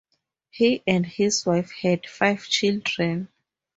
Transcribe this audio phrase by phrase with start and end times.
[0.49, 3.27] He and his wife had five children.